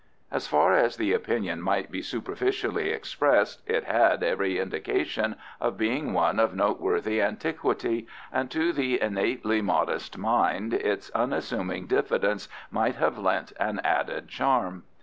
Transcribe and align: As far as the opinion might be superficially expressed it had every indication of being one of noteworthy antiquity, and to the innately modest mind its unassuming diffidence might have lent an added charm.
As 0.31 0.47
far 0.47 0.73
as 0.73 0.97
the 0.97 1.13
opinion 1.13 1.61
might 1.61 1.91
be 1.91 2.01
superficially 2.01 2.89
expressed 2.89 3.61
it 3.67 3.83
had 3.83 4.23
every 4.23 4.57
indication 4.57 5.35
of 5.59 5.77
being 5.77 6.11
one 6.11 6.39
of 6.39 6.55
noteworthy 6.55 7.21
antiquity, 7.21 8.07
and 8.33 8.49
to 8.49 8.73
the 8.73 8.99
innately 8.99 9.61
modest 9.61 10.17
mind 10.17 10.73
its 10.73 11.11
unassuming 11.11 11.85
diffidence 11.85 12.49
might 12.71 12.95
have 12.95 13.19
lent 13.19 13.53
an 13.59 13.79
added 13.83 14.27
charm. 14.27 14.85